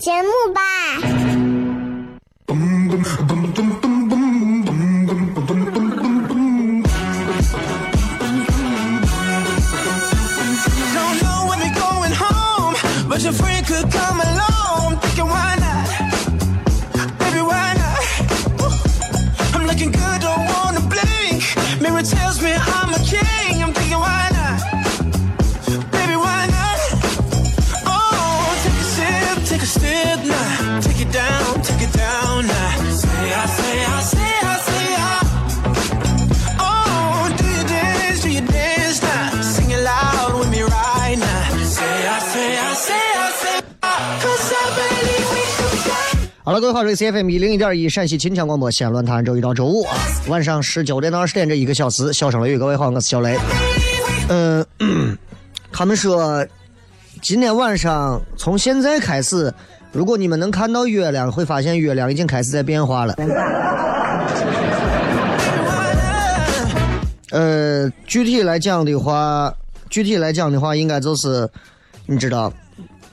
[0.00, 0.60] 节目吧。
[46.60, 49.96] 各位好，这里是 C F M 一零一点一陕西秦腔广播西安论坛，周一到周五啊，
[50.28, 53.34] 晚上十九点到二十点这一个小时，笑声雷雨，各位好，我是小雷。
[54.28, 54.66] 嗯，
[55.72, 56.46] 他们说
[57.22, 59.50] 今天晚上从现在开始，
[59.90, 63.14] 如果你们能看到月亮，会发现月亮已经开始在变化了。
[67.30, 69.50] 呃，具体来讲的话，
[69.88, 71.48] 具体来讲的话，应该就是
[72.04, 72.52] 你知道，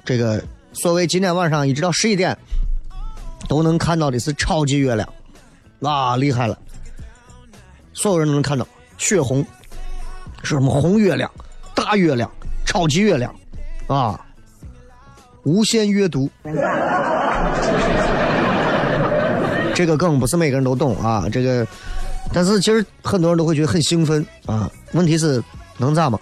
[0.03, 0.43] 这个
[0.73, 2.37] 所谓今天晚上一直到十一点。
[3.47, 5.07] 都能看到的是超级月亮，
[5.81, 6.57] 啊，厉害了！
[7.93, 9.43] 所有人都能看到血红，
[10.43, 11.31] 是什么红月亮、
[11.73, 12.29] 大月亮、
[12.65, 13.33] 超级月亮，
[13.87, 14.19] 啊，
[15.43, 16.29] 无限阅读。
[19.73, 21.65] 这个梗不是每个人都懂啊，这个，
[22.33, 24.69] 但是其实很多人都会觉得很兴奋啊。
[24.93, 25.41] 问题是
[25.77, 26.19] 能咋吗？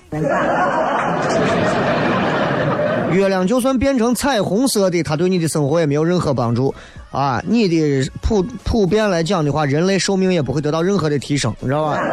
[3.11, 6.73] 月亮就算变成彩虹色的，它对你的生活也没有任何帮助
[7.15, 7.41] 啊！
[7.47, 11.97] 你的普普遍来讲的话，人类寿命也不会得到任何的提升，你知道吧？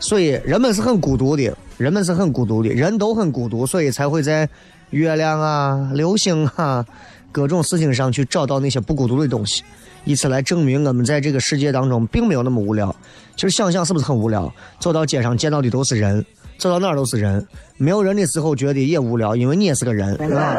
[0.00, 4.48] 所以人们是很孤独的，人们是很孤独的，人都很孤独，所以才会在
[4.90, 6.84] 月亮啊、流星啊
[7.30, 9.62] 各种事情上去找到那些不孤独的东西，
[10.04, 12.94] 以此来证明我们在这个世界当中并没有那么无聊。
[13.36, 14.52] 其实想想是不是很无聊？
[14.80, 16.26] 走到街上见到的都是人。
[16.58, 20.56] 走到哪儿都是人，没有人的时候觉得也无聊，因为你也是个人，是吧？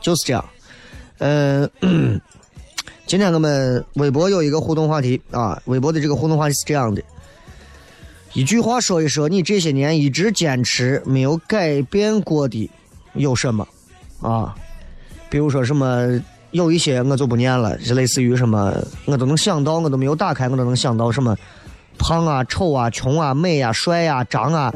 [0.00, 0.44] 就是这样。
[1.18, 1.68] 嗯，
[3.06, 7.02] 今天我们微博有一个互动话题啊，微博的这个互动话题是这样的：
[8.34, 12.70] 一句话说一说你这些年一直坚持没有改变过的
[13.14, 13.66] 有什么
[14.20, 14.54] 啊？
[15.30, 16.20] 比如说什么，
[16.50, 18.74] 有一些我就不念了，是类似于什么，
[19.06, 21.36] 我都能想到，我都没有打开，我都能想到什么。
[21.98, 24.72] 胖啊，丑啊，穷啊，美啊，帅啊，长啊。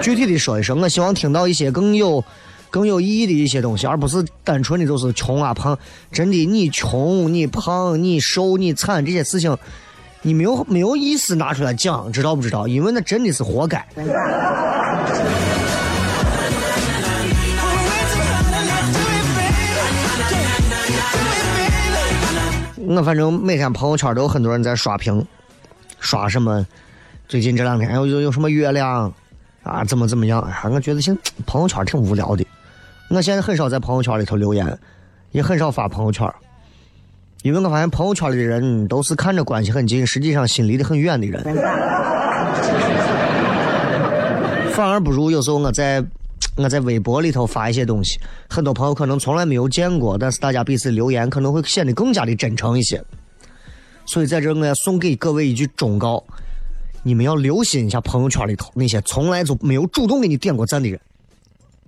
[0.00, 2.22] 具体的说一声，我希望听到一些更有、
[2.68, 5.78] 更有意义的一些东西，而不是单纯的就是穷啊胖。
[6.12, 9.56] 真的，你穷、你胖、你瘦、你惨这些事情，
[10.20, 12.68] 你没有没有意思拿出来讲，知道不知道？
[12.68, 13.86] 因为那真的是活该。
[22.86, 25.26] 我反正每天朋友圈都有很多人在刷屏，
[26.00, 26.66] 刷什么？
[27.26, 29.12] 最近这两天有有有什么月亮
[29.62, 29.82] 啊？
[29.84, 30.40] 怎么怎么样？
[30.40, 30.64] 啊？
[30.70, 31.16] 我觉得现
[31.46, 32.46] 朋友圈挺无聊的。
[33.08, 34.78] 我现在很少在朋友圈里头留言，
[35.32, 36.30] 也很少发朋友圈，
[37.42, 41.42] 因为我发现朋友圈里的人都是看着关系很近，实际上心离得很远的人。
[44.72, 46.04] 反而不如有时候我在
[46.56, 53.02] 我在微博里头发一些东西，很多朋友可能从来没有见过，但是大家彼此留言可能会显得更加的真诚一些。
[54.06, 56.22] 所以在这，我要送给各位一句忠告：
[57.02, 61.00] 你们要留心一下朋友圈里头那些从来就没有主动给你点过赞的人，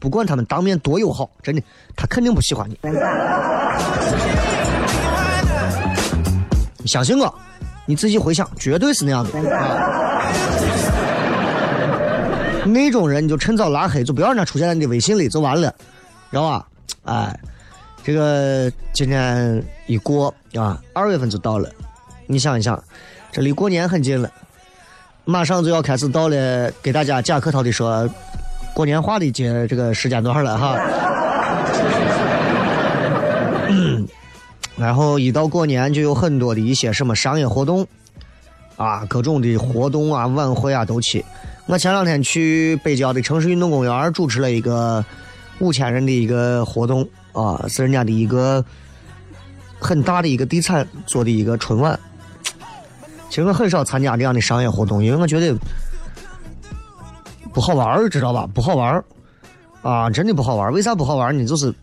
[0.00, 1.62] 不管他们当面多友好，真的，
[1.94, 2.76] 他肯定不喜欢你。
[6.86, 7.32] 相信我，
[7.86, 9.30] 你自己回想，绝对是那样的。
[12.66, 15.72] 那种人你就趁早拉黑，就不要让他出现在你的微信里，就完了，
[16.30, 16.66] 知道吧？
[17.04, 17.40] 哎，
[18.02, 21.70] 这个今天一过啊，二月份就到了。
[22.26, 22.82] 你想一想，
[23.30, 24.30] 这离过年很近了，
[25.24, 28.08] 马上就要开始到了，给大家假客套的说
[28.74, 30.76] 过年话的节这个时间段了哈。
[34.76, 37.86] 然后一到过年，就有很多的一些什么商业活动
[38.76, 41.24] 啊，各种的活动啊、晚会啊都去。
[41.66, 45.04] 我前两天去北郊的城市运动公园主持了一个
[45.58, 48.64] 五千人的一个活动啊，是人家的一个
[49.80, 51.98] 很大的一个地产做的一个春晚。
[53.28, 55.52] 其实我很少参加这样的商业活动，因为我觉得
[57.52, 58.48] 不好玩儿，知道吧？
[58.54, 59.04] 不好玩儿
[59.82, 60.72] 啊，真的不好玩儿。
[60.72, 61.44] 为啥不好玩儿呢？
[61.44, 61.74] 就是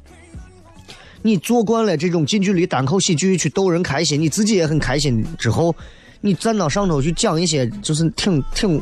[1.21, 5.75] 你做惯了这种近距离单口喜剧去逗人开心，你自己也很开心之后，
[6.21, 8.81] 你站到上头去讲一些就是挺挺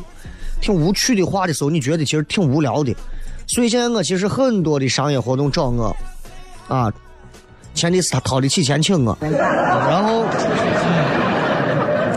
[0.61, 2.95] 挺无趣的话的时候，你觉得其实挺无聊的。
[3.47, 5.93] 所以现在我其实很多的商业活动找我
[6.69, 6.89] 啊，
[7.73, 10.23] 前提是他掏得起钱请我，然后。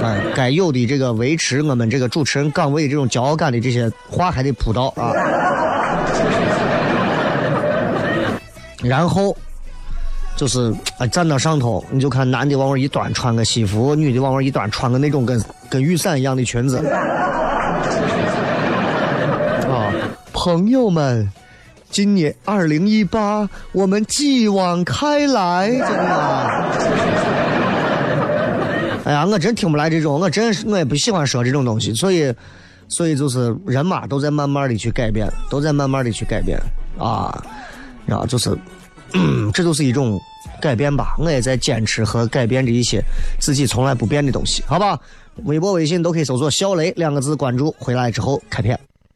[0.02, 5.14] 哎，该有的这个维持我们这个主持人岗位这种骄傲感的这些话还得铺到啊。
[8.82, 9.35] 然后
[10.37, 16.76] 就是啊，站到上头，你就看男的往往一端穿个西服，女的往往一端穿个那种跟跟雨伞一样的裙子。
[19.67, 19.90] 啊，
[20.44, 21.26] 朋友们，
[21.91, 25.88] 今年二零一八，我们继往开来，真的。
[29.06, 32.31] 哎呀，我真听不来这种，我真是我也不喜欢说这种东西，所以，
[32.88, 36.61] 所以就是人嘛，都在慢慢的去改变，都在慢慢的去改变
[36.99, 37.43] 啊，
[38.05, 38.55] 然后就是，
[39.55, 40.20] 这就是一种
[40.61, 41.14] 改变吧。
[41.19, 43.02] 我也在坚持和改变着一些
[43.40, 45.00] 自己从来不变的东西，好吧？
[45.44, 48.79] 微博、微信都可以搜索“小雷”两个字关注，回来之后开片。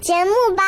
[0.00, 0.62] 节目吧。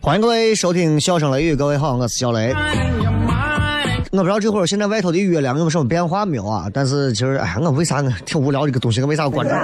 [0.00, 2.54] 欢迎各位收听《笑声雷雨》，各位好，我是小雷。
[4.18, 6.68] 我不知道这会儿现在外头的月亮有什么变化没有啊？
[6.74, 8.12] 但是其实，哎，我为啥呢？
[8.26, 9.54] 挺无聊这个东西，我为啥要关注？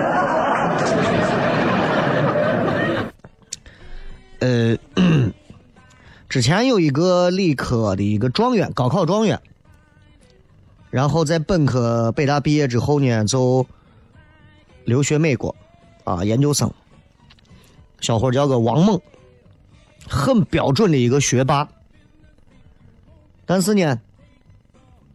[4.38, 4.78] 呃，
[6.28, 9.40] 之前有一个理科的一个状元，高考状元，
[10.90, 13.66] 然后在本科北大毕业之后呢，就
[14.84, 15.52] 留学美国
[16.04, 16.70] 啊，研究生。
[18.00, 19.00] 小伙叫个王猛。
[20.06, 21.66] 很标准的一个学霸，
[23.46, 23.98] 但是呢，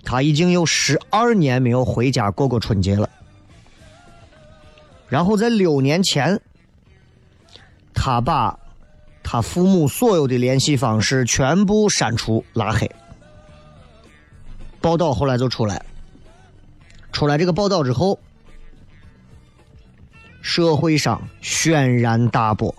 [0.03, 3.09] 他已经有十二年没有回家过过春节了。
[5.07, 6.39] 然后在六年前，
[7.93, 8.57] 他把
[9.23, 12.89] 他父母所有的联系方式全部删除拉黑。
[14.81, 15.83] 报道后来就出来，
[17.11, 18.17] 出来这个报道之后，
[20.41, 22.73] 社会上轩然大波。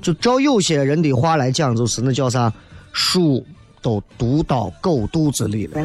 [0.00, 2.52] 就照有些人的话来讲，就是那叫啥，
[2.92, 3.46] 书
[3.82, 5.82] 都读到狗肚子里了。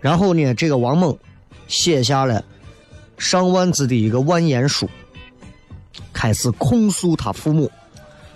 [0.00, 1.14] 然后呢，这个王猛
[1.66, 2.42] 写下了
[3.18, 4.88] 上万字的一个万言书，
[6.12, 7.70] 开始控诉他父母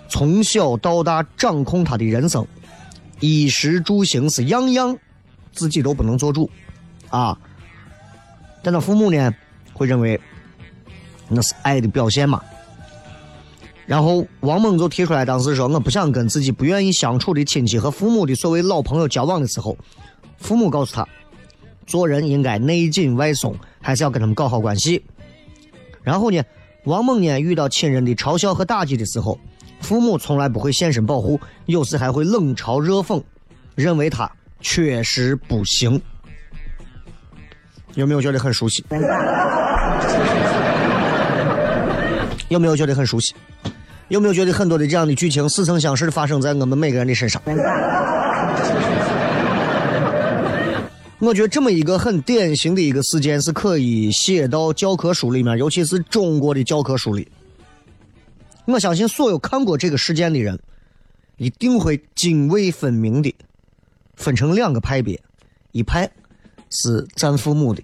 [0.07, 2.45] 从小到大掌控他的人生，
[3.21, 4.95] 衣食住行是样样
[5.53, 6.49] 自己都不能做主
[7.09, 7.35] 啊。
[8.61, 9.33] 但他父母呢，
[9.73, 10.19] 会认为。
[11.29, 12.43] 那是爱的表现嘛。
[13.93, 19.77] 然后王猛就提出来，当时说我不想跟自己不愿意相处的亲戚和父母的所谓老朋友交往的时候，
[20.39, 21.07] 父母告诉他，
[21.85, 25.05] 做人应该内紧外松，还是要跟他们搞好关系。
[26.01, 26.41] 然后呢，
[26.85, 29.39] 王猛呢遇到亲人的嘲笑和打击的时候，
[29.79, 33.21] 父母从来不会现身保护，有时还会冷嘲热讽，
[33.75, 34.27] 认为他
[34.59, 36.01] 确实不行。
[37.93, 38.83] 有没有觉得很熟悉？
[42.49, 43.35] 有没有觉得很熟悉？
[44.13, 47.41] 有没有觉得很多的这样的剧情似曾相识的发生在我们每个人的身上？
[51.17, 57.27] 我觉得这么一个很典型的一个事件是可以写到教科书里面，尤其是中国的教科书里。
[58.65, 60.59] 我相信所有看过这个事件的人，
[61.37, 63.33] 一定会泾渭分明的
[64.15, 65.19] 分成两个派别：
[65.71, 66.07] 一派
[66.69, 67.81] 是赞父母的，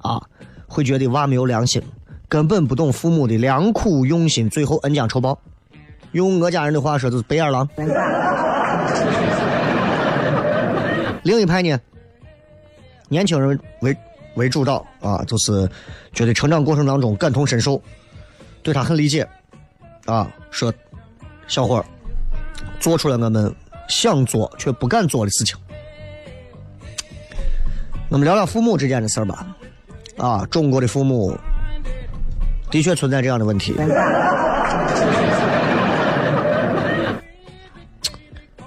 [0.00, 0.18] 啊，
[0.66, 1.82] 会觉得娃没有良心。
[2.26, 5.38] 根本不懂父母的良苦用心，最后恩将仇报。
[6.18, 7.68] 用我家人的话说，就是白眼狼。
[11.22, 11.78] 另一派呢，
[13.08, 13.96] 年轻人为
[14.34, 15.70] 为主导啊，就是
[16.12, 17.80] 觉得成长过程当中感同身受，
[18.64, 19.24] 对他很理解
[20.06, 20.74] 啊，说
[21.46, 21.84] 小伙儿
[22.80, 23.54] 做出了我们
[23.88, 25.56] 想做却不敢做的事情。
[28.08, 29.46] 我们聊聊父母之间的事儿吧。
[30.16, 31.38] 啊，中国的父母。
[32.70, 33.74] 的确存在这样的问题。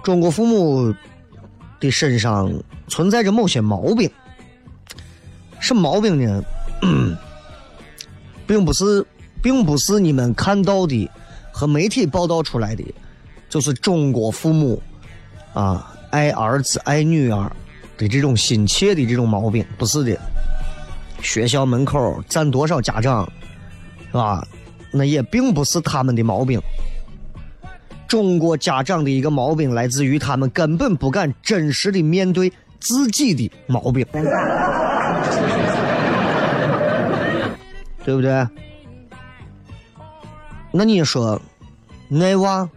[0.03, 0.93] 中国父母
[1.79, 2.51] 的身上
[2.88, 4.10] 存在着某些毛病，
[5.60, 6.43] 什么毛病呢？
[8.48, 9.05] 并不是，
[9.41, 11.10] 并不是你们看到的
[11.51, 12.84] 和媒体报道出来的，
[13.50, 14.81] 就是中国父母
[15.53, 17.51] 啊爱儿子爱女儿
[17.98, 20.20] 的这种心切的这种毛病，不是的。
[21.22, 23.31] 学校门口站多少家长？
[24.08, 24.46] 是吧？
[24.91, 26.60] 那也并不是他们的毛病。
[28.12, 34.06] 中国家长的一个毛病来自于他们根本不敢真实的面对自己的毛病，
[38.03, 38.46] 对不对？
[40.74, 41.41] 那你说，
[42.20, 42.70] 爱娃，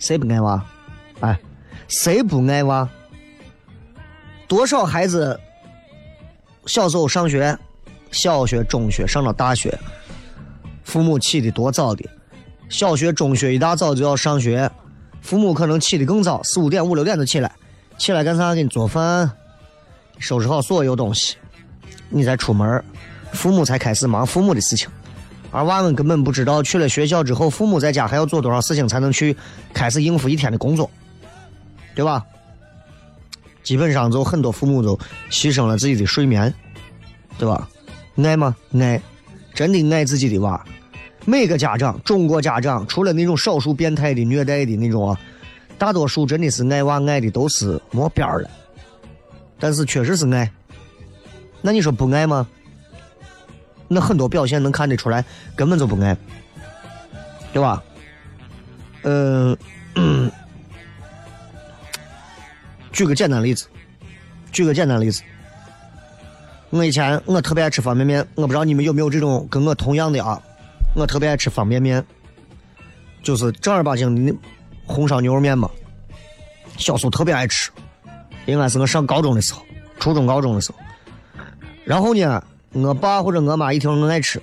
[0.00, 0.66] 谁不爱娃？
[1.20, 1.38] 哎，
[1.86, 2.88] 谁不爱娃？
[4.48, 5.38] 多少孩子
[6.66, 7.56] 小时候上学，
[8.10, 9.78] 小学、中学，上了大学。
[10.82, 12.04] 父母起的多早的，
[12.68, 14.70] 小学、中学一大早就要上学，
[15.22, 17.50] 父母可能起的更早，四五点、五六点就起来，
[17.96, 18.54] 起来干啥？
[18.54, 19.30] 给你做饭，
[20.18, 21.36] 收拾好所有东西，
[22.10, 22.82] 你再出门，
[23.32, 24.88] 父母才开始忙父母的事情，
[25.50, 29.34] 而娃们根本不知道去了学校之后，父母在家还要做多少事情才能去
[29.72, 30.90] 开始应付一天的工作，
[31.94, 32.24] 对吧？
[33.62, 34.98] 基本上就很多父母都
[35.30, 36.52] 牺牲了自己的睡眠，
[37.38, 37.68] 对吧？
[38.22, 38.54] 爱吗？
[38.78, 39.00] 爱，
[39.54, 40.62] 真的爱自己的娃。
[41.28, 45.20] 每个家长，中国家长，除了那种少数变态的虐待的那种啊，
[45.76, 48.48] 大多数真的是爱娃爱的都是没边儿了。
[49.60, 50.50] 但是确实是爱。
[51.60, 52.48] 那你说不爱吗？
[53.88, 55.22] 那很多表现能看得出来，
[55.54, 56.16] 根本就不爱，
[57.52, 57.82] 对吧？
[59.02, 59.54] 嗯，
[62.90, 63.66] 举个简单例子，
[64.50, 65.22] 举个简单例子。
[66.70, 70.40] 我以前我特别爱吃方便面，我不知道你们有没有这种跟我同样的啊。
[70.98, 72.04] 我特别爱吃方便面，
[73.22, 74.34] 就是正儿八经的
[74.84, 75.70] 红烧牛肉面嘛。
[76.76, 77.70] 小时候特别爱吃，
[78.46, 79.62] 应该是我上高中的时候，
[80.00, 80.78] 初中高中的时候。
[81.84, 84.42] 然后呢，我爸或者我妈一听我爱吃，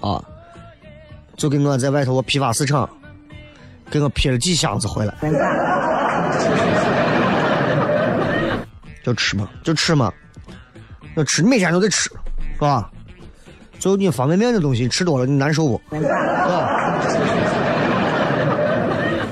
[0.00, 0.22] 啊，
[1.36, 2.88] 就给我在外头我批发市场，
[3.90, 5.14] 给我批了几箱子回来，
[9.02, 10.12] 就吃嘛，就吃嘛，
[11.16, 12.10] 要吃，每天都得吃，
[12.54, 12.90] 是吧？
[13.84, 15.78] 就你方便面的东西吃多了，你难受不？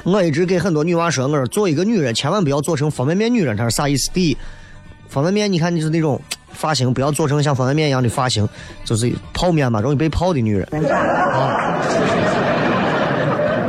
[0.05, 3.57] 我一直给很多女娃说，我说做一个女人，千万不要做成方便面女人。
[3.57, 4.11] 她是啥意思？
[4.13, 4.37] 第一，
[5.09, 8.47] 方便面你看就是那种发型不要做成像方便面一样的发型，
[8.85, 10.69] 就是泡面嘛，容易被泡的女人。
[11.33, 11.81] 啊。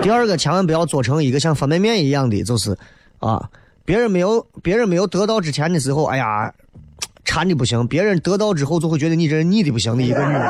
[0.01, 2.77] 第二个，千万不要做成一个像方便面一样的，就是
[3.19, 3.49] 啊，
[3.85, 6.53] 别人没有别人没有得到之前的时候，哎呀，
[7.25, 10.41] 馋的不行；别人得到之后，就会觉得你这人腻的不行的一个女人。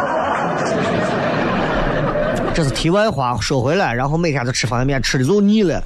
[2.53, 5.83] 这是题外话，说回来，然后每天都吃方便面，吃的就腻了。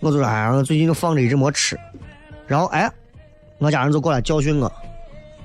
[0.00, 1.78] 我就说，哎呀，我最近就放着一直没吃。
[2.46, 2.90] 然后，哎，
[3.58, 4.72] 我家人就过来教训我，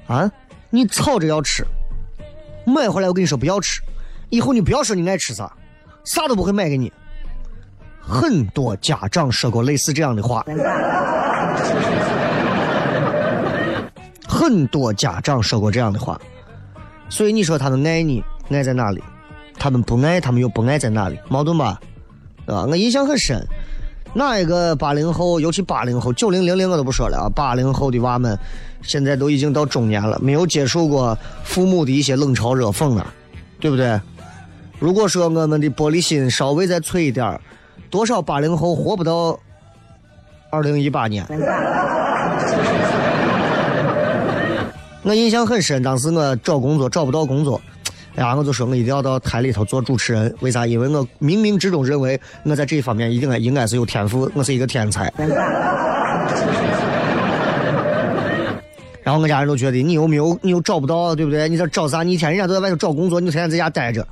[0.08, 0.32] 啊，
[0.70, 1.66] 你吵着要吃，
[2.66, 3.82] 买回来我跟你说不要吃，
[4.30, 5.52] 以后你不要说你爱吃啥，
[6.04, 6.92] 啥都不会买给你。
[8.00, 10.46] 很多家长说过类似这样的话，
[14.48, 16.18] 很多家长说过这样的话，
[17.10, 19.04] 所以你说他们爱你，爱在哪里？
[19.60, 21.20] 他们不爱，他们又不爱在哪里？
[21.28, 21.80] 矛盾吧？
[22.46, 23.46] 啊，我印象很深，
[24.14, 28.38] 哪一个八零后，尤其八零后、九零、零零我都不说了啊，八零后的娃们，
[28.82, 33.14] 现在都已经到中年了，没有接受过父母的一些冷嘲热讽了，
[33.60, 34.00] 对不对？
[34.80, 37.40] 如果说我们的玻璃心稍微再脆一点。
[37.90, 39.40] 多少八零后活不到
[40.52, 41.26] 二零一八年？
[45.08, 47.62] 我印象很深，当时我找工作找不到工作，
[48.16, 50.36] 哎呀，我就说我一定要到台里头做主持人。
[50.42, 50.68] 为啥？
[50.68, 55.10] 因为我冥冥之中认为我在这方面一定应该是有天赋，我是一个天才。
[59.02, 61.48] 然后我家人都觉得你又没有，你又找不到，对不对？
[61.48, 62.04] 你在找啥？
[62.04, 64.06] 你一天人家都在外头找工作，你天天在家待着。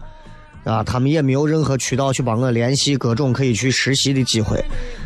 [0.63, 4.63] 啊，他们也没有任何渠道去帮我联系各种可以去实习的机会，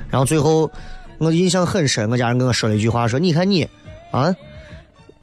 [0.07, 0.69] 然后最后
[1.17, 3.67] 我印象很深，我家人跟我说了一句话，说你看你，
[4.11, 4.31] 啊，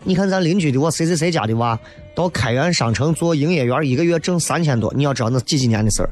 [0.06, 1.76] 你看咱邻居的我谁谁谁家的娃
[2.14, 6.08] 到开元商城做营业员，一个月挣三千多，你要知道那几几年的事儿，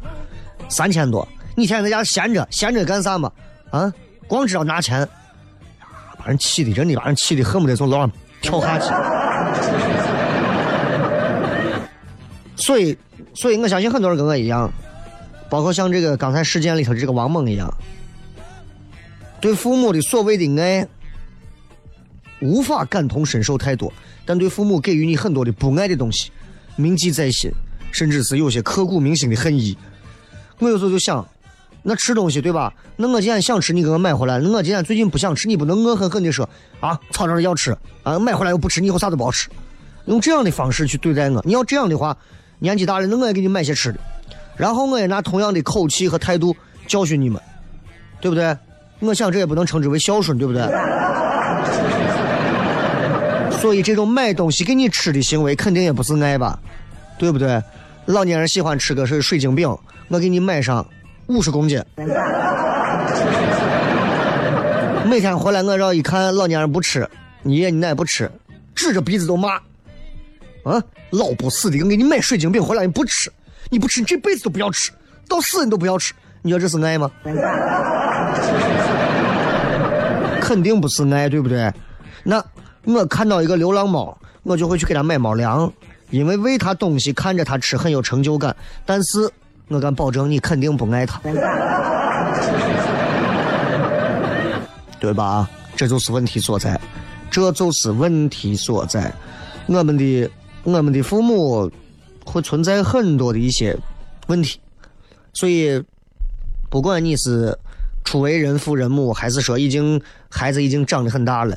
[0.69, 3.31] 三千多，你天天在家闲着闲着干啥嘛？
[3.71, 3.93] 啊，
[4.27, 5.09] 光知道拿钱，
[6.19, 8.11] 把人气的，真的把人气的恨不得从楼上
[8.43, 8.93] 跳下去。
[12.57, 12.99] 所以。
[13.37, 14.73] 所以我相信很多人跟我一样，
[15.51, 17.69] 包括像这个刚才事件里头的这个王猛一样，
[19.41, 20.87] 对父母的所谓的爱
[22.45, 23.93] 无法感同身受太多，
[24.27, 26.31] 但对父母给予你很多的不爱的东西
[26.77, 27.51] 铭记在心，
[27.91, 29.77] 甚至是有些刻骨铭心的恨意。
[30.59, 31.27] 我有时候就想，
[31.83, 32.73] 那吃东西对吧？
[32.97, 36.49] 那我今天想吃，你给我买回来；那我今天最近不想吃，你不能恶狠狠的说
[36.81, 39.49] 啊，吵着要吃啊，买回来又不吃，你以后啥都不好吃。
[40.05, 42.17] 用这样的方式去对待我，你要这样的话。
[42.61, 43.99] 年纪大了，那我也给你买些吃的，
[44.57, 47.39] 然后我也拿同样的口气和态度教训你们，
[48.21, 48.57] 对不对？
[49.01, 50.63] 我想这也不能称之为孝顺，对不对？
[53.65, 56.59] 所以这种买东西给你吃的行为，肯定也不是爱吧，
[57.19, 57.63] 对不对？
[58.05, 59.67] 老年人喜欢吃个是水晶饼，
[60.09, 60.87] 我给你买上
[61.29, 61.83] 五十公斤，
[65.09, 67.09] 每天回来我让一看，老年人不吃，
[67.43, 68.31] 你爷你奶不吃，
[68.75, 69.55] 指着鼻子都骂。
[70.65, 73.33] 啊，老不死的，我给你买水晶饼回来你不吃，
[73.71, 74.93] 你不吃你这辈子都不要吃，
[75.27, 77.11] 到死你都不要吃，你说这是爱吗？
[80.43, 81.73] 肯定不是爱，对不对？
[82.27, 82.43] 那
[82.85, 85.73] 我看到一个流浪猫，我就会去给它买猫粮，
[86.11, 88.55] 因为喂它东西看着它吃很有成就感。
[88.87, 89.31] 但是
[89.69, 91.21] 我敢保证，你肯定不爱它，
[95.01, 95.49] 对吧？
[95.77, 96.81] 这就是问题所在，
[97.31, 99.13] 这就是问题所在，
[99.67, 100.31] 我们的。
[100.65, 101.71] 我们的父母
[102.25, 103.77] 会存在很多的一些
[104.29, 104.59] 问题，
[105.35, 105.79] 所以
[106.71, 107.55] 不管你是
[108.03, 111.55] 初为人父人母，还是说已经孩子已经长得很大了，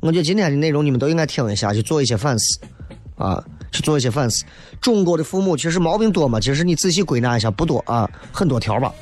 [0.00, 2.60] 我觉得今天的内容你们都应该听一下，去做一些反思
[3.16, 4.44] 啊，去做一些反思。
[4.80, 6.38] 中国的父母其实毛病多嘛？
[6.38, 8.92] 其实你仔细归纳一下，不多啊，很多条吧。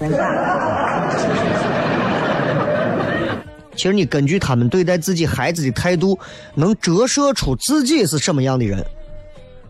[3.77, 6.19] 其实你根据他们对待自己孩子的态度，
[6.55, 8.83] 能折射出自己是什么样的人。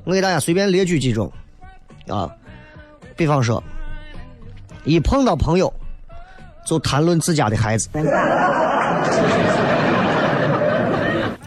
[0.05, 1.33] 我给大家随便列举几种，
[2.07, 2.31] 啊，
[3.17, 3.61] 比方说，
[4.85, 5.73] 一碰到朋友
[6.65, 7.89] 就谈论自家的孩子，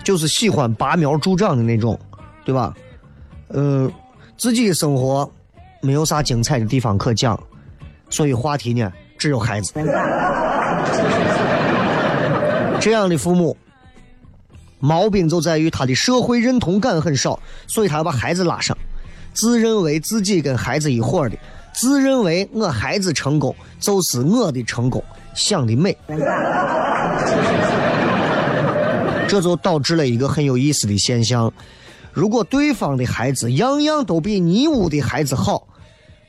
[0.09, 1.95] 就是喜欢拔苗助长的那种，
[2.43, 2.73] 对吧？
[3.49, 3.93] 嗯，
[4.39, 5.31] 自己的生活
[5.81, 7.39] 没有啥精彩的地方可讲，
[8.09, 9.71] 所以话题呢只有孩子。
[12.81, 13.55] 这样的父母。
[14.79, 18.75] 毛病就在于他的社会认同感很少，所以他要把孩子拉上，
[19.35, 21.37] 自认为自己跟孩子一伙的，
[21.71, 25.03] 自认为我孩子成功就是我的成功，
[25.35, 25.95] 想的美。
[29.29, 31.53] 这就导致了一个很有意思的现象：
[32.11, 35.67] 如果对方的孩子样样都比你屋的孩子好，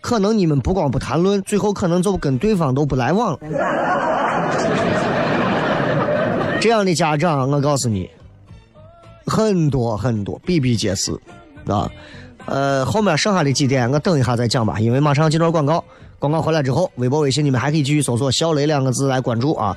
[0.00, 3.38] 可能你们不光不谈论，最后可能就跟对方都不来往了。
[6.60, 8.08] 这样的家长，我告诉你。
[9.26, 11.12] 很多很多，比比皆是，
[11.66, 11.88] 啊，
[12.46, 15.84] 呃，后面剩下的几点我等一下再讲吧，因为马上要进段广告，
[16.18, 19.76] 广告回来之后，微博、微信你们还可以继续搜索“小雷”两个字来关注啊，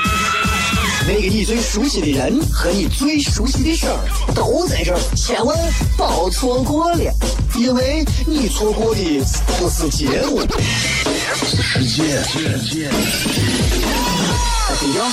[1.07, 3.97] 那个你最熟悉的人和你最熟悉的事儿
[4.35, 5.57] 都在这儿，千万
[5.97, 7.11] 别错过了，
[7.57, 9.01] 因为你错过的
[9.57, 10.41] 不是节目，
[11.35, 12.21] 是世界。
[14.79, 15.05] 低调，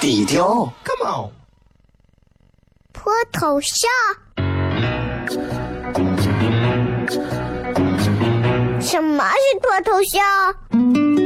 [0.00, 1.30] 低调，Come on，
[2.92, 3.90] 脱头像。
[8.80, 11.25] 什么是脱头像？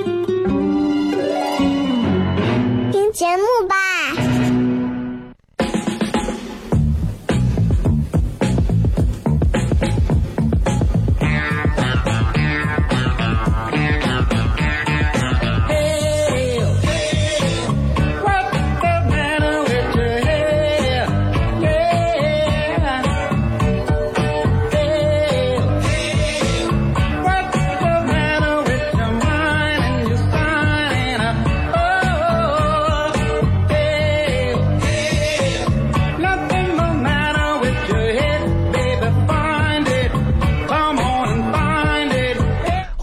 [3.11, 3.75] 节目吧。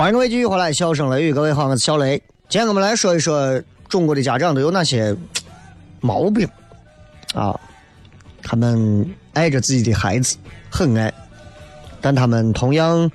[0.09, 2.17] 迎各位继续回来，笑声雷雨，各位好，我是小雷。
[2.49, 5.15] 今天我们来说一说中国的家长都有哪些
[6.01, 6.49] 毛病
[7.35, 7.59] 啊？
[8.43, 10.39] 他们爱着自己的孩子，
[10.71, 11.13] 很爱，
[12.01, 13.11] 但他们同样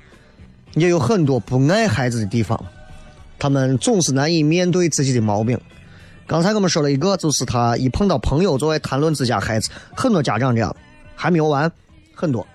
[0.74, 2.62] 也有很多不爱孩子的地方。
[3.40, 5.60] 他们总是难以面对自己的毛病。
[6.28, 10.74] 刚才我们说了一个，就是他一碰到朋友就爱谈论自家孩子，很多家长这样，
[11.16, 11.68] 还没有完，
[12.14, 12.46] 很多。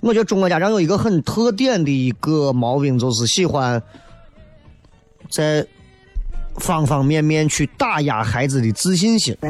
[0.00, 3.82] 我觉得中国家长有一个很特点的一个毛病，就是喜欢
[5.28, 5.66] 在
[6.56, 9.36] 方方面面去打压孩子的自信心。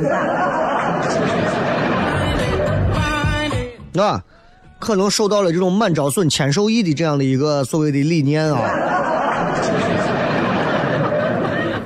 [3.99, 4.23] 啊，
[4.79, 8.71] 可能受到了这种“满招损，谦受益”的这样的一个所谓的理念啊。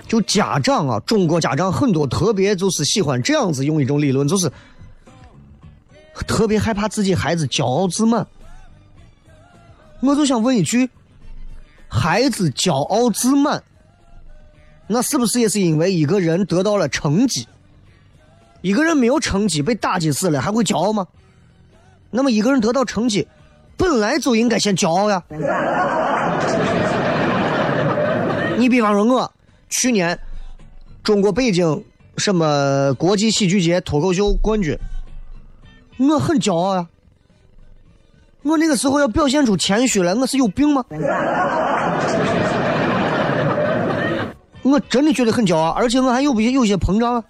[0.06, 4.52] 就家长啊，中国家长很多特别就是喜欢这样子用一种理论，就是
[6.26, 8.26] 特别害怕自己孩子骄傲自满。
[10.02, 10.90] 我就想问一句：
[11.88, 13.62] 孩子骄傲自满，
[14.88, 17.46] 那是不是也是因为一个人得到了成绩？
[18.60, 21.06] 一个人没有成绩被打击死了，还会骄傲吗？
[22.10, 23.26] 那么一个人得到成绩，
[23.76, 25.22] 本来就应该先骄傲呀。
[28.58, 29.32] 你比方说，我
[29.68, 30.18] 去年
[31.02, 31.84] 中国北京
[32.16, 34.76] 什么国际喜剧节脱口秀冠军，
[35.98, 36.88] 我很骄傲呀。
[38.42, 40.84] 我那个时候要表现出谦虚来，我是有病吗？
[44.62, 47.22] 我真的觉得很骄傲，而且我还有不有些膨胀。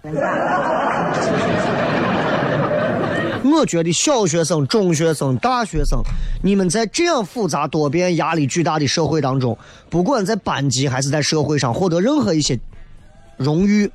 [3.43, 6.01] 我觉得小学生、中学生、大学生，
[6.41, 9.55] 你们在这样复杂多变、压力巨大的社会当中，
[9.89, 12.59] 不管在班级还是在社会上获得任何一些
[13.37, 13.91] 荣誉，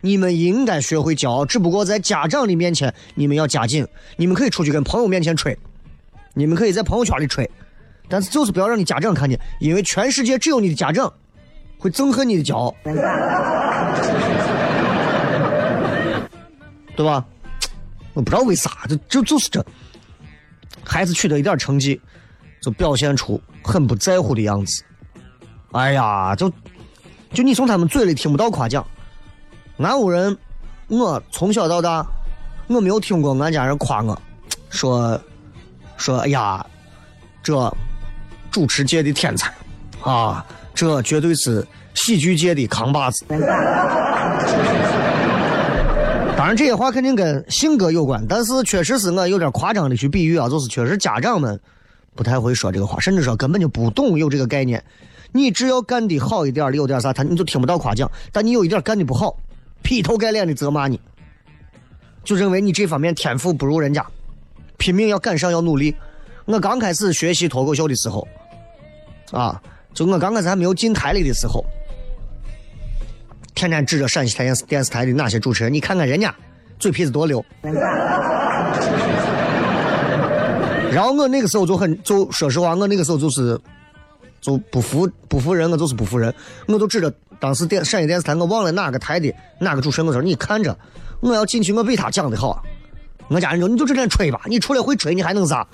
[0.00, 1.44] 你们应该学会骄傲。
[1.44, 3.86] 只不过在家长的面前，你们要加紧。
[4.16, 5.56] 你们可以出去跟朋友面前吹。
[6.38, 7.50] 你们可以在朋友圈里吹，
[8.10, 11.10] 但是就是不要让你家长看见，因为全世界只有你的家长
[11.78, 12.76] 会憎恨你的骄傲，
[16.94, 17.24] 对吧？
[18.12, 19.64] 我不知道为啥，就就就是这，
[20.84, 21.98] 孩子取得一点成绩，
[22.60, 24.84] 就表现出很不在乎的样子。
[25.72, 26.52] 哎呀，就
[27.32, 28.86] 就你从他们嘴里听不到夸奖。
[29.78, 30.36] 俺屋人，
[30.88, 32.06] 我从小到大，
[32.66, 34.20] 我没有听过俺家人夸我，
[34.68, 35.18] 说。
[35.96, 36.64] 说：“哎呀，
[37.42, 37.72] 这
[38.50, 39.52] 主持界的天才
[40.02, 43.24] 啊，这绝对是喜剧界的扛把子。
[46.36, 51.58] ”当然，这些话肯定跟性格有关，但是确实是我有点夸张的去比喻啊，就是确实家长们
[52.14, 54.84] 不太会说这个话，甚至说根本就不懂有这个概念。
[55.32, 59.34] 你只要干的好一点有点啥，他你就听不到夸奖；但你有一点干的不好，
[59.82, 61.00] 劈头盖脸的责骂你，
[62.22, 64.06] 就认为你这方面天赋不如人家，
[64.78, 65.94] 拼命要赶上要努力。
[66.44, 68.26] 我刚开始学习脱口秀的时候，
[69.32, 69.60] 啊，
[69.92, 71.64] 就我刚开始还没有进台里的时候，
[73.54, 76.34] 天天指着陕西台电视电视台的哪些主持人，你看看人家
[76.78, 77.44] 嘴皮子多溜。
[80.92, 83.58] 然后我那个时候就很，就说实话，我那个时候就是，
[84.40, 86.32] 就不服不服人，我就是不服人，
[86.68, 90.78] 我就指着当时电陕西电视台，我忘了哪个台的哪个主持人，我说你看着，
[91.20, 92.62] 我要进去，我比他讲的好。
[93.28, 95.66] 我家人说你就这点吹吧，你除了会吹，你还能啥？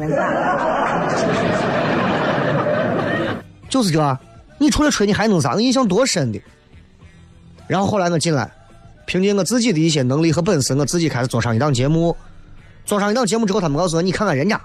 [3.69, 4.19] 就是这，
[4.59, 5.55] 你除了吹，你还能啥？
[5.55, 6.41] 我印象多深的。
[7.67, 8.51] 然后后来我进来，
[9.07, 12.17] 凭借我自己的一些能力和本事，我自己开始做上一档节目。
[12.85, 14.61] 做上一档节目之后，他们告诉我，你看看人家。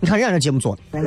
[0.00, 1.00] 你看人家这节目做的，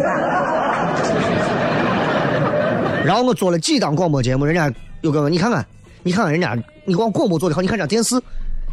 [3.05, 5.65] 然后我做了几档广播节目，人家又跟我你看看，
[6.03, 8.21] 你看看人家，你光广播做的好，你看人家电视，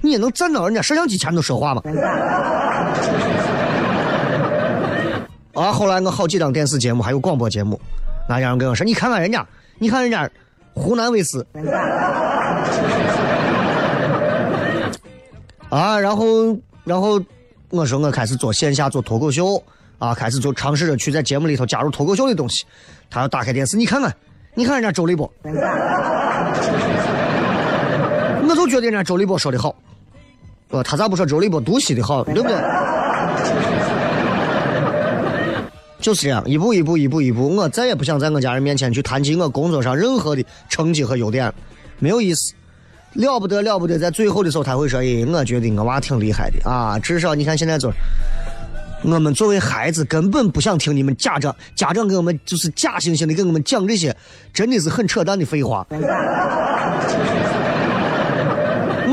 [0.00, 1.82] 你也能站到人家摄像机前头说话吗？
[5.54, 5.72] 啊！
[5.72, 7.80] 后来我好几档电视节目，还有广播节目，
[8.28, 9.46] 那家人跟我说，你看看人家，
[9.78, 10.28] 你看人家
[10.74, 11.44] 湖南卫视，
[15.68, 17.20] 啊，然后然后
[17.70, 19.62] 我说我开始做线下做脱口秀。
[19.98, 22.64] 啊，开始就尝试着去在节目里头加入脱口秀的东西。
[23.10, 24.14] 他要打开电视，你看看，
[24.54, 25.28] 你看人家周立波，
[28.68, 29.74] 觉得人家周立波说的好，
[30.70, 32.56] 呃，他咋不说周立波读戏的好，对不对？
[36.00, 41.52] 就是这样，一步一步，一步一步，我再也不想在我家人面前去谈及我工作上任何的成绩和优点，
[41.98, 42.52] 没有意思，
[43.14, 47.90] 了不得了不得，在最后的时候他会说：“哎，我觉得我娃挺厉害的啊，至少你看现在就。”
[49.04, 54.12] 我们作为孩子，根本不想听你们家长家长给我们就是假惺惺的给我们讲这些，
[54.52, 55.86] 真的是很扯淡的废话。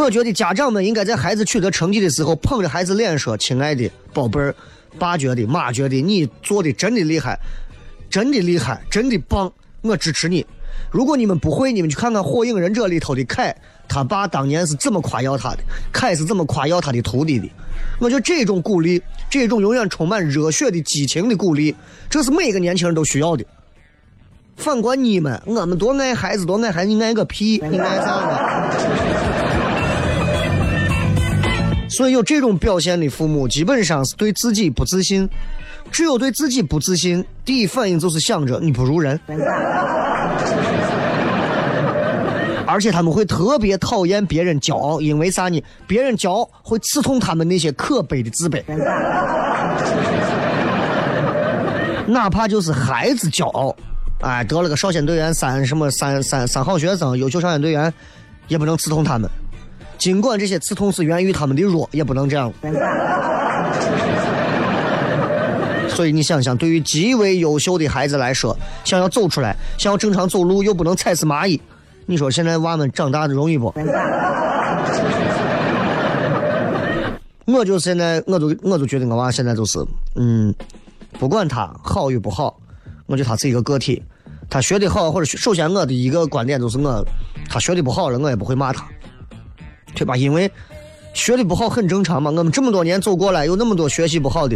[0.05, 4.53] 我觉得家长们应该在孩子取得成绩的时候，捧着孩子脸说：“亲爱的宝贝儿，
[4.99, 7.39] 爸觉得妈觉得你做的真的厉害，
[8.07, 10.45] 真的厉害，真的棒，我支持你。
[10.91, 13.55] 如果你们不会，你们去看看《火影忍者》里头的凯，
[13.87, 15.57] 他爸当年是怎么夸耀他的，
[15.91, 17.49] 凯是怎么夸耀他的徒弟的。”
[17.99, 21.75] 我觉得这种鼓励，这种永远充满热血的激情的鼓励，
[22.11, 23.43] 这是每个年轻人都需要的。
[24.55, 27.59] 反观你们，我们多爱孩子，多爱孩子，你爱个屁！
[27.71, 29.14] 你爱啥呢？
[31.95, 35.29] 所以有这种表现的父母，基本上是对自己不自信。
[35.89, 39.17] 只有对自己不自信，第一反应就是想着你不如人。
[42.65, 45.63] 而且他们会特别讨厌别人骄傲，因为啥呢？
[45.87, 48.61] 别人骄傲会刺痛他们那些可悲的自卑。
[52.07, 53.73] 哪怕就是孩子骄傲，
[54.19, 57.93] 哎，得了个少先队员三什么三三三好学生、优秀少先队员，
[58.49, 59.29] 也不能刺痛他们。
[60.05, 62.53] 尽管这些刺痛是源于他们的弱，也不能这样。
[65.89, 71.59] 所以你想想，对于极为优秀的孩子来说，想要走出来，想要正常走路，又不能踩死蚂蚁。
[72.05, 73.73] 你说现在娃们长大的容易不？
[77.51, 80.53] 我就现在，我就我就觉得我娃现在就是，嗯，
[81.17, 82.55] 不管他好与不好，
[83.07, 84.03] 我觉得他是一个个体。
[84.51, 87.03] 他学的好，或者首先我的一个观点就是我，
[87.49, 88.85] 他学的不好了，我也不会骂他，
[89.95, 90.15] 对吧？
[90.15, 90.51] 因为
[91.13, 92.29] 学的不好很正常嘛。
[92.29, 94.55] 我们这么多年走过来，有那么多学习不好的，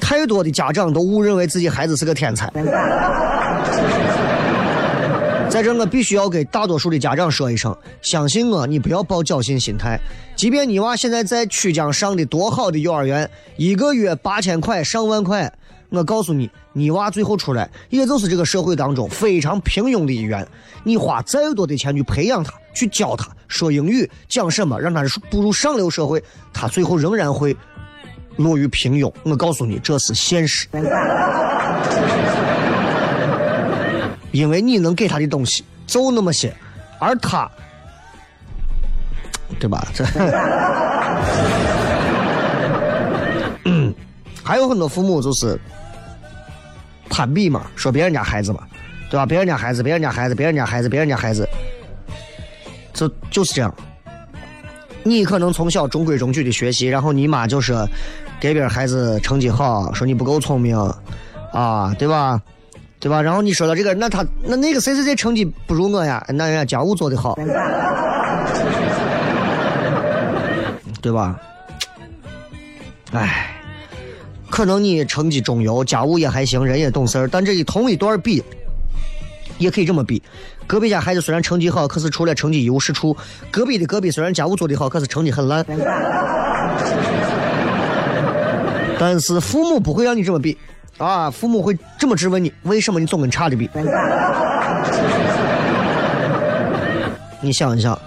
[0.00, 2.50] 太多的家长都误认为自己孩子是个天才。
[5.50, 10.00] 在这，我必须要给大多数的家长说一声：相信我，你不要抱侥幸心态。
[10.34, 15.52] 即便你娃现在在曲江上的多好的幼儿园，一个月八千块、上万块，
[15.94, 20.46] 我告诉你，你娃最后出来，也就是这个社会当中非常平庸的一员。
[20.82, 27.56] 你花再多的钱去培养他，去教他说英语，讲什么，让他步入上流社会，他最后仍然会
[28.36, 29.12] 落于平庸。
[29.22, 30.66] 我告诉你，这是现实。
[34.32, 36.52] 因为你能给他的东西就那么些，
[36.98, 37.48] 而他，
[39.60, 39.86] 对吧？
[39.94, 40.04] 这，
[44.42, 45.58] 还有很多父母就是
[47.08, 48.60] 攀比嘛，说别人家孩子嘛，
[49.10, 49.24] 对吧？
[49.26, 51.48] 别人家孩子，别人家孩子，别人家孩子，别人家孩子，
[52.92, 53.74] 就就是这样。
[55.02, 57.86] 你可能从小中规中矩的学习，然后你妈就说
[58.40, 60.76] 给别人孩子成绩好，说你不够聪明，
[61.52, 62.40] 啊，对吧？
[63.00, 63.20] 对吧？
[63.20, 66.24] 然后你说到这个，那他那那个谁谁谁成绩不如我呀？
[66.28, 67.36] 那人家家务做得好，
[71.02, 71.38] 对吧？
[73.12, 73.53] 哎，
[74.54, 78.40] 可能你成绩中游，家务也还行，人也懂事儿，但这一同一段比，
[79.58, 80.22] 也可以这么比，
[80.64, 83.12] 隔壁家孩子虽然成绩好，可是除了成绩一无是处；
[83.50, 85.66] 隔壁的隔壁虽然家务做得好，可是成绩很烂。
[88.96, 90.56] 但是父母不会让你这么比，
[90.98, 93.68] 啊，父母会这么质问你：为什么你总跟差的比？
[97.40, 98.00] 你想一想，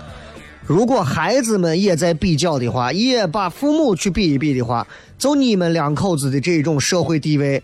[0.68, 4.86] 如果孩子们也在比较的话，也把父母去比一比的话，
[5.18, 7.64] 就你们两口子的这种社会地位，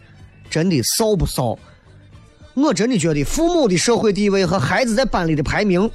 [0.50, 1.60] 真的骚不骚？
[2.54, 5.92] 我真的觉得父母的社会地位和孩子在班里的排名，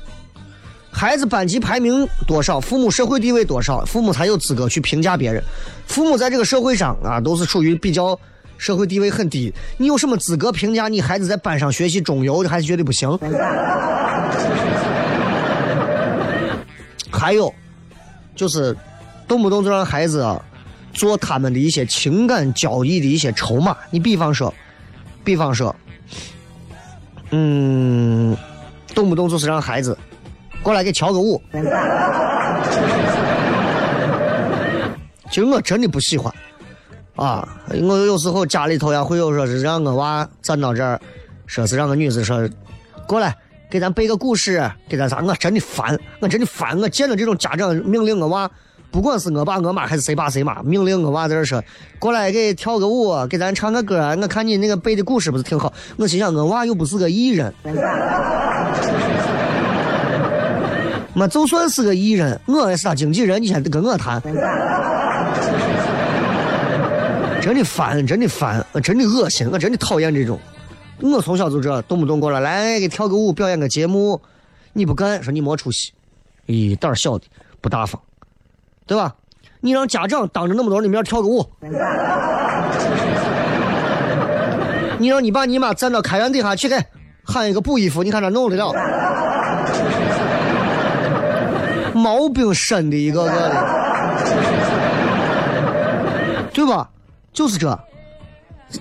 [0.90, 5.42] 孩子班级排名多少，父母社会地位多少，父母才有资格去评价别人。
[5.86, 8.18] 父母在这个社会上啊，都是属于比较
[8.58, 13.18] 社会地位很低，你有什么资格评价你孩子在班上学习中游的，还是觉得不行？
[17.10, 17.52] 还有，
[18.34, 18.76] 就是
[19.26, 20.26] 动不动就让孩子
[20.92, 23.76] 做他们的一些情感交易的一些筹码。
[23.90, 24.52] 你比方说，
[25.24, 25.74] 比方说，
[27.30, 28.36] 嗯，
[28.94, 29.96] 动不动就是让孩子
[30.62, 31.40] 过来给跳个舞。
[35.30, 36.32] 其实我真的不喜欢
[37.14, 37.46] 啊！
[37.68, 40.98] 我有时候家里头呀会有说是让我娃站到这儿，
[41.46, 42.48] 说是让个女子说
[43.06, 43.36] 过来。
[43.70, 45.20] 给咱背个故事，给咱啥？
[45.22, 46.78] 我真的烦，我真的烦。
[46.78, 48.50] 我见了这种家长命令我娃，
[48.90, 51.62] 不管是我爸我妈还是谁爸谁妈，命令我娃在这说，
[51.98, 54.16] 过来给跳个舞，给咱唱个歌。
[54.22, 55.70] 我看你那个背的故事不是挺好？
[55.98, 57.52] 我心想，我娃又不是个艺人，
[61.14, 64.22] 我就算是个艺人，我也是他经纪人，你先跟我谈。
[67.42, 70.40] 真的烦，真的烦，我真的恶心，我真的讨厌这种。
[71.00, 74.20] 我从小就这，动不动过来来给跳个舞，表演个节目，
[74.72, 75.92] 你不干，说你没出息，
[76.46, 77.24] 咦，胆小的
[77.60, 78.00] 不大方，
[78.86, 79.14] 对吧？
[79.60, 81.44] 你让家长当着那么多人的面跳个舞，
[84.98, 86.76] 你让你爸你妈站到开园底下去给
[87.24, 88.72] 喊一个补衣服，你看他弄得了？
[91.94, 93.66] 毛病深的一个个的，
[96.52, 96.88] 对吧？
[97.32, 97.78] 就是这。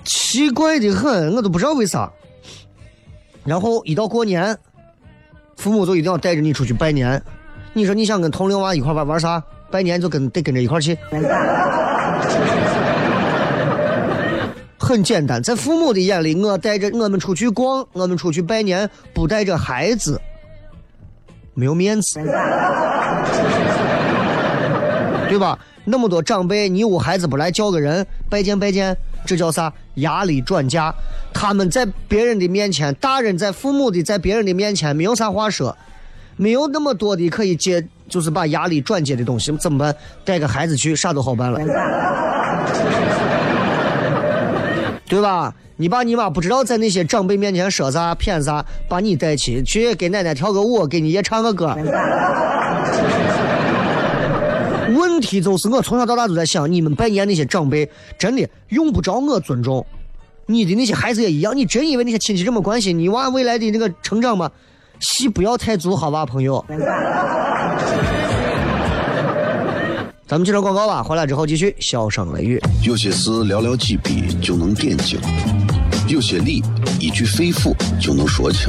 [0.04, 2.10] 奇怪的很，我都不知道为啥。
[3.44, 4.56] 然后一到过年，
[5.56, 7.22] 父母就一定要带着你出去拜年。
[7.72, 9.42] 你说你想跟同龄娃一块玩玩啥？
[9.70, 10.96] 拜年就跟得跟着一块去。
[14.78, 20.18] 很简单，在父母的眼里，我带着我们出去逛，我们出去拜年，不带着孩子，
[21.52, 22.18] 没有面子，
[25.28, 25.58] 对吧？
[25.84, 29.72] 那么多长辈，你屋孩子不来叫个人拜见拜见，这叫啥？
[29.94, 30.94] 压力转嫁。
[31.32, 35.76] 他们在别人的面前，大人在父母的在别人的面前没有啥话说，
[36.36, 39.94] 没有那么多的可以接，就是把压力转接的东西，怎么办？
[40.24, 41.58] 带个孩子去，啥都好办了，
[45.08, 45.54] 对吧？
[45.76, 51.76] 你爸你妈不知道在那些长辈面前说啥骗啥，把你带去，去给奶奶跳个舞，给你爷唱个歌。
[54.98, 59.86] 问题就是，我从小到大都在想，你们拜年那些长辈真的用不着我尊重，
[60.46, 61.56] 你的那些孩子也一样。
[61.56, 64.50] 你真以为那些亲戚这么关心你娃未来的那个成长吗？
[65.00, 66.64] 戏不要太足，好吧，朋友。
[70.26, 72.60] 咱们接着广告吧，回来之后继续笑声雷雨。
[72.82, 75.18] 有些事寥寥几笔就能点睛，
[76.08, 76.62] 有些理
[76.98, 78.68] 一句肺腑就能说清，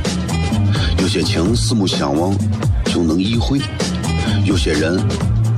[1.01, 2.33] 有些情四目相望
[2.85, 3.59] 就能意会，
[4.45, 4.99] 有些人。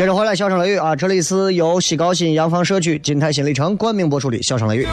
[0.00, 0.96] 接着回来，笑声雷雨啊！
[0.96, 4.86] 这里是由西高新洋房社区金泰新里程冠名播出的笑声雷雨。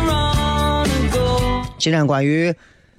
[1.77, 2.53] 今天关于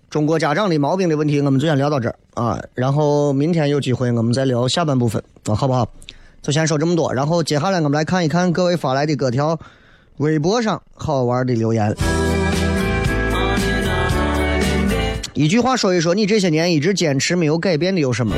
[0.08, 2.58] 中国家长的毛病的问题，我们就先聊到这儿啊。
[2.72, 5.86] 然后明天有机会我们再聊下半部分啊，好不好？
[6.40, 7.12] 就先说这么多。
[7.12, 9.60] 然后接下来我们来看一看各位发来的各条
[10.16, 11.94] 微博上好玩的留言。
[15.34, 18.34] 一句话说一说，你这些年一直坚持没有改变的有什么？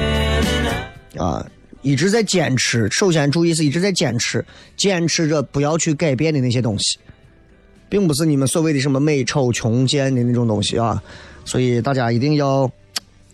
[1.17, 1.47] 啊，
[1.83, 2.89] 一直在坚持。
[2.91, 4.45] 首先注意是一直在坚持，
[4.77, 6.99] 坚持着不要去改变的那些东西，
[7.89, 11.03] 并不是你们所谓的什么美丑穷贱的那种东西啊。
[11.45, 12.71] 所以大家一定要，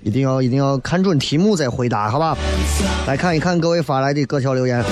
[0.02, 2.36] 一定要，一定要看准题目再回答，好吧？
[3.06, 4.82] 来看一看各位发来的各条留言。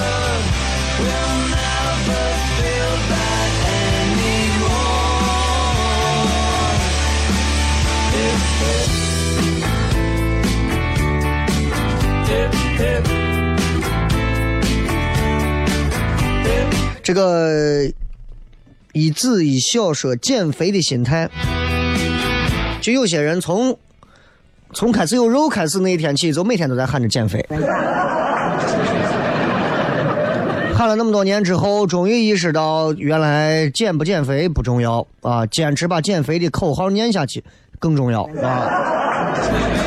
[17.15, 17.93] 这个
[18.93, 21.31] 一子一笑说减肥的心态，
[22.81, 23.79] 就有些人从
[24.73, 27.47] 从开始有肉开始那一天起，就每天都在喊着减肥。
[30.75, 37.45] 喊了那么多年之后，终于意识到原来减不减肥不重要啊，坚持把减肥的口号念下去
[37.79, 39.84] 更重要啊。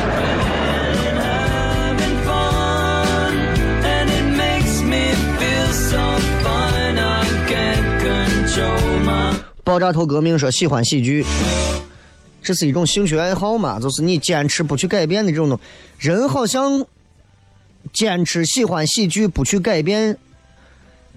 [9.68, 11.22] 爆炸头革命说喜欢喜剧，
[12.42, 13.78] 这是一种兴趣爱好嘛？
[13.78, 15.60] 就是你坚持不去改变的这种东
[15.98, 16.86] 人好像
[17.92, 20.16] 坚持喜欢喜剧不去改变，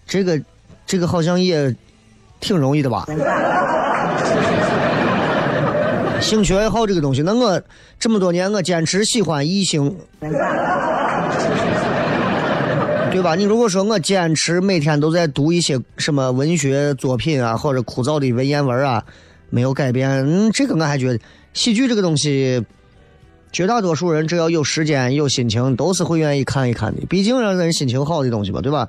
[0.06, 0.41] 这个
[0.86, 1.74] 这个好像也
[2.41, 3.06] 挺容易的吧？
[6.20, 7.62] 兴趣爱好这个东西，那我
[7.97, 9.97] 这么多年我坚持喜欢异性，
[13.12, 13.36] 对吧？
[13.36, 19.03] 你如果说我坚持每天都在读一些什么文学作品啊，或者枯燥的文言文啊，
[19.49, 21.20] 没有改变，嗯，这个我还觉得
[21.53, 22.66] 喜剧这个东西，
[23.51, 27.05] 绝大多数人只要有时间有心情，都是会愿意看一看的。
[27.07, 28.88] 毕竟让人心情好的东西嘛，对吧？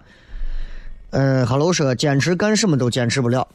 [1.10, 3.46] 嗯哈喽说坚持干什么都坚持不了，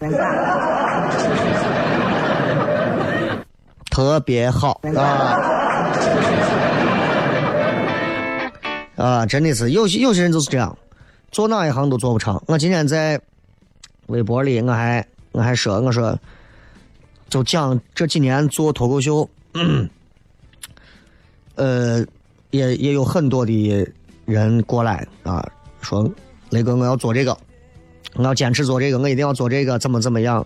[3.90, 5.40] 特别好啊。
[8.98, 10.76] 啊，真的是有些有些人就是这样，
[11.32, 12.42] 做哪一行都做不长。
[12.48, 13.22] 我今天在
[14.08, 16.18] 微博里，我还我还说，我说
[17.30, 19.30] 就讲这几年做脱口秀，
[21.54, 22.04] 呃，
[22.50, 23.88] 也也有很多的
[24.26, 25.48] 人过来啊，
[25.82, 26.12] 说
[26.50, 27.38] 雷哥，我要做这个，
[28.16, 30.46] 我要坚持做这个，我一定要做这个，怎么怎么样。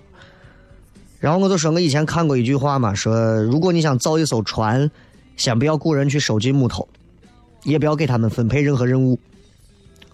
[1.19, 4.91] 然后我就说，我以前看过一句话嘛，说如果你想造一艘船，
[5.37, 6.85] 先不要雇人去收集木头。
[7.63, 9.19] 也不要给他们分配任何任务，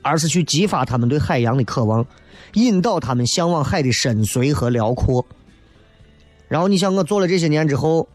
[0.01, 2.05] 而是去激发他们对海洋的渴望，
[2.53, 5.25] 引导他们向往海的深邃和辽阔。
[6.47, 8.07] 然后你想，我做了这些年之后，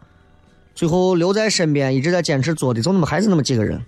[0.75, 3.81] 最后留在身边一直在坚持做的，就那么还是那么几个人。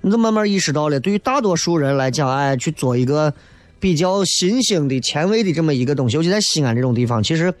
[0.00, 3.32] 你就慢慢意识到了，对于大多数人来讲，哎，去做一个
[3.78, 7.54] 比较新兴的、前卫的这么一个东西，尤其在西安这种地方，其实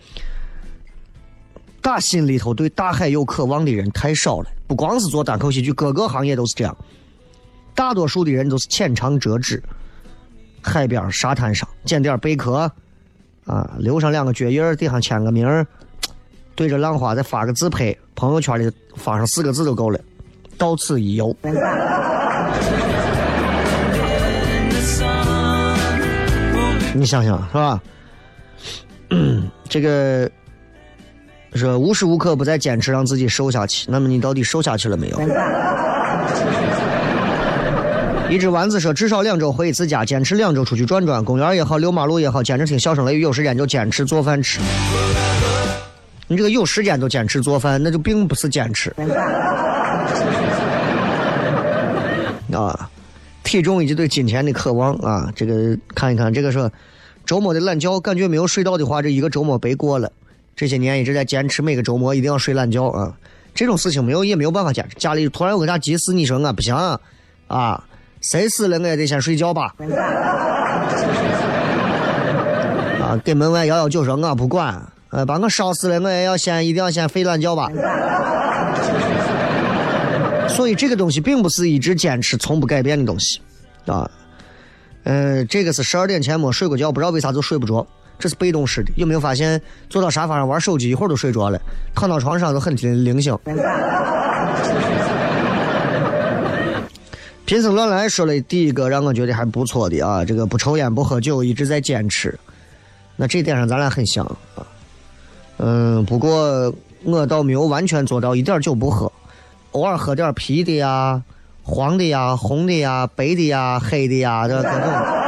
[1.80, 4.50] 打心里头对大海有渴望的人太少了。
[4.72, 6.74] 不光是做单口喜剧，各个行业都是这样。
[7.74, 9.62] 大多数的人都是浅尝辄止，
[10.62, 12.60] 海边沙滩上捡点贝壳，
[13.44, 15.66] 啊，留上两个脚印儿，底下签个名儿，
[16.54, 20.00] 对着浪花再发个自拍，朋友圈里发上四个字就够了，
[20.56, 21.36] 到此一游。
[26.94, 27.78] 你想想是吧？
[29.68, 30.30] 这个
[31.54, 35.20] 说无时无刻不在坚持让自己瘦下去，那么你到底瘦下去了没有？
[38.30, 44.58] 一只丸子说，至少两周回一次家，坚持两周出去转转，公园也好，遛马路也好，坚持听笑声雷雨，有时间就坚持做饭吃。
[46.28, 48.90] 你这个有时间都坚持做饭，那就并不是坚持
[52.54, 52.88] 啊。
[53.44, 56.72] 体重以及对金钱的渴望啊，这个看一看，这个说
[57.26, 60.10] 周末的懒觉，感觉没有睡到的话，这一个周末白过了。
[60.54, 63.14] 这些年一直在坚持每个周末一定要睡懒觉啊。
[63.54, 64.94] 这种事情没有也没有办法坚持。
[64.96, 66.74] 家里突然有个啥急事，你说我不行
[67.48, 67.84] 啊，
[68.20, 69.74] 谁死了我也得先睡觉吧。
[73.00, 74.80] 啊，给门外摇摇酒说我不管，
[75.10, 77.70] 呃，把我烧死了我也要先一定要先睡懒觉吧。
[80.48, 83.40] 所以这个东西并不是一直坚持从不改变的东西，
[83.86, 84.10] 啊，
[85.04, 87.86] 呃，这个是十二点前没睡过觉，不知道为啥就睡不着，
[88.18, 88.92] 这是被动式的。
[88.96, 89.60] 有没有发现
[89.90, 91.60] 坐到沙发上玩手机一会儿都睡着了，
[91.94, 93.36] 躺到床上都很灵醒。
[97.44, 102.38] 贫僧乱来说了第一个让我觉得还不错的啊，这个不抽烟不喝酒，一直在坚持。
[103.16, 104.64] 那这点上咱俩很像啊，
[105.58, 109.10] 嗯，不过我倒没有完全做到一点酒不喝。
[109.72, 111.22] 偶尔喝点啤的呀、
[111.62, 115.21] 黄的呀、红的呀、白的呀、黑的呀，这各种。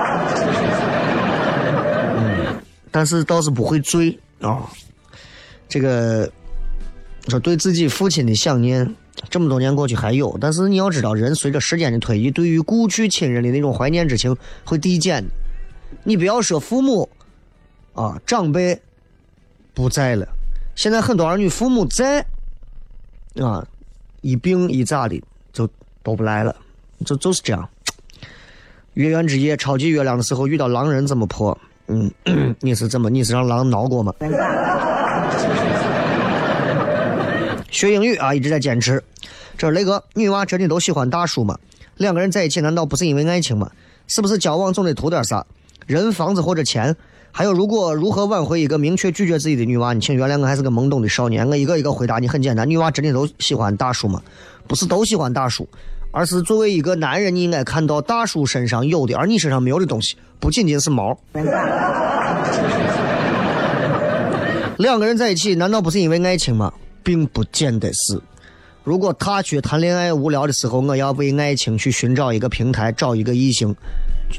[2.94, 4.70] 但是倒是不会醉啊。
[5.68, 6.30] 这个
[7.26, 8.94] 说对自己父亲的想念，
[9.28, 15.30] 这么多年过去还有，但是你要知道，人随着时间的推移，对于故去亲人的那种怀念之情会递减的。
[16.04, 17.08] 你不要说父母
[17.94, 18.80] 啊，长辈
[19.74, 20.28] 不在了，
[20.76, 22.24] 现在很多儿女父母在
[23.40, 23.66] 啊。
[24.20, 25.22] 一病一咋的
[25.52, 25.68] 就
[26.02, 26.56] 都不来了，
[27.04, 27.68] 就就是这样。
[28.94, 31.58] 月圆之夜，超级月亮的时候遇到狼人怎么破？
[31.86, 32.10] 嗯，
[32.60, 33.10] 你是怎么？
[33.10, 34.12] 你是让狼挠过吗？
[37.70, 39.02] 学英语啊，一直在坚持。
[39.58, 41.58] 这雷哥，女娃真的都喜欢大叔吗？
[41.96, 43.70] 两个人在一起难道不是因为爱情吗？
[44.06, 45.44] 是不是交往总得图点啥？
[45.86, 46.96] 人、房子或者钱？
[47.30, 49.92] 还有，如果如何挽回一个明确拒绝自己的女娃？
[49.92, 51.48] 你请原谅我还是个懵懂的少年。
[51.48, 54.22] 我一个一个回答你，很简单，女娃真的都喜欢大叔吗？
[54.66, 55.68] 不是都喜欢大叔，
[56.14, 61.18] 而是作为一个男人，你应该看到大叔身上有的，而你身上没有的东西，不仅仅是毛。
[64.78, 66.72] 两个人在一起，难道不是因为爱情吗？
[67.02, 68.20] 并不见得是。
[68.84, 73.74] 如果他去谈恋爱无聊的时候，我要为爱情去寻找一个平台，找一个异性，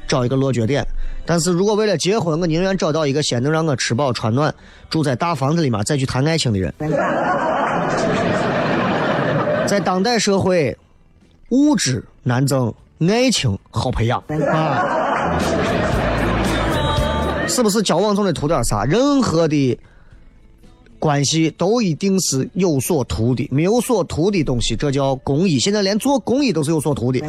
[0.08, 0.82] 找一个落脚点。
[1.26, 4.54] 但是如果为了结婚，我宁愿找到一个先能让我吃饱穿暖、
[4.90, 6.74] 住在大房子里面，再去谈爱情的人。
[9.68, 10.78] 在当代社会，
[11.50, 12.74] 物质难挣，
[13.08, 15.38] 爱情好培养啊！
[17.48, 18.84] 是不是交往总得图点啥？
[18.84, 19.78] 任何的
[20.98, 25.60] 关系都一定是有所图的，没有所图的东西，这叫公益。
[25.60, 27.20] 现在连做公益都是有所图的。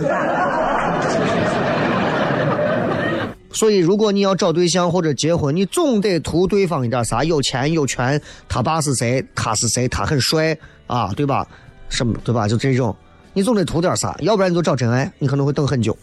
[3.52, 7.22] 所以，如果你要找对象或者结婚，你总得图对方一点啥？
[7.22, 9.24] 有钱有权，他爸是谁？
[9.34, 9.86] 他是谁？
[9.88, 10.56] 他很帅
[10.86, 11.46] 啊，对吧？
[11.88, 12.48] 什么对吧？
[12.48, 12.94] 就这种，
[13.36, 15.94] 你总得图点啥，要不然你就找真爱，你可能会等很久。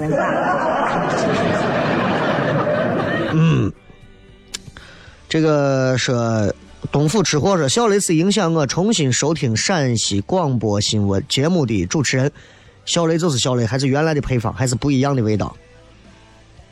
[3.31, 3.73] 嗯，
[5.27, 6.53] 这个说
[6.91, 12.31] 东府吃货说小雷是影响我重新收听陕西广播新闻节目的主持人，
[12.85, 15.55] 小雷就是小雷，还是原来的配方，还是不一样的味道。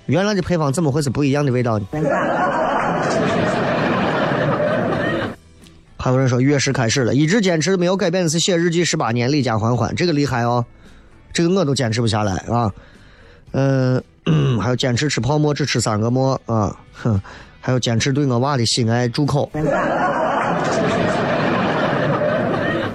[0.06, 1.88] 原来的配方怎么会是不一样的味道呢？
[6.02, 10.66] 还有人说月食开始了，一直坚持没有改变的是写日记十八年，李家欢欢，这个厉害哦，
[11.32, 12.72] 这个我都坚持不下来啊。
[13.52, 14.02] 嗯，
[14.60, 17.22] 还有坚持吃泡馍只吃三个馍啊，哼，
[17.62, 19.48] 还有坚持对我娃的喜爱住口。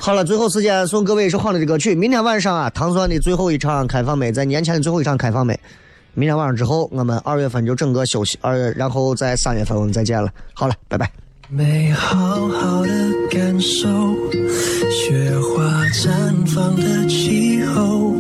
[0.01, 1.95] 好了，最后时间送各位一首好听的歌曲。
[1.95, 5.57] 明天晚上啊，糖蒜的最后一场开放麦，在年前的最后一场开放麦。
[6.15, 10.29] 明天晚上之后，我们二月份就整个休息，二然后在三月份我们再见了。
[10.55, 11.26] 好了，拜拜。
[11.49, 12.91] 没好好的
[13.31, 13.89] 感受
[14.91, 16.11] 雪花绽
[16.45, 18.17] 放的气候，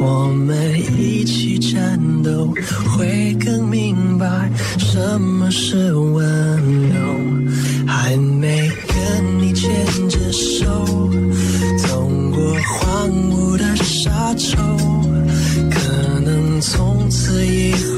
[0.00, 0.56] 我们
[0.98, 2.50] 一起战斗，
[2.96, 6.96] 会更明白什么是温柔。
[7.86, 9.70] 还没跟你牵
[10.08, 10.86] 着手，
[11.86, 14.56] 走过荒芜的沙洲，
[15.70, 17.97] 可能从此以后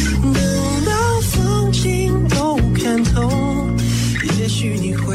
[4.61, 5.10] 许你会。